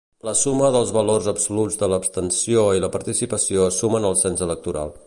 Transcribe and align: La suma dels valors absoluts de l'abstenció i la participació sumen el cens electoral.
La 0.27 0.31
suma 0.37 0.69
dels 0.75 0.93
valors 0.95 1.27
absoluts 1.33 1.77
de 1.83 1.91
l'abstenció 1.93 2.65
i 2.79 2.83
la 2.87 2.93
participació 2.97 3.71
sumen 3.79 4.11
el 4.13 4.21
cens 4.27 4.47
electoral. 4.51 4.99